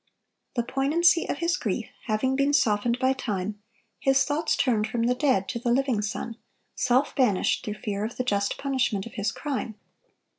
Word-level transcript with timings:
The 0.55 0.63
poignancy 0.63 1.29
of 1.29 1.37
his 1.37 1.57
grief 1.57 1.85
having 2.07 2.35
been 2.35 2.53
softened 2.53 2.97
by 2.97 3.13
time, 3.13 3.61
his 3.99 4.23
thoughts 4.23 4.55
turned 4.55 4.87
from 4.87 5.03
the 5.03 5.13
dead 5.13 5.47
to 5.49 5.59
the 5.59 5.71
living 5.71 6.01
son, 6.01 6.37
self 6.73 7.15
banished 7.15 7.63
through 7.63 7.75
fear 7.75 8.03
of 8.03 8.17
the 8.17 8.23
just 8.23 8.57
punishment 8.57 9.05
of 9.05 9.13
his 9.13 9.31
crime. 9.31 9.75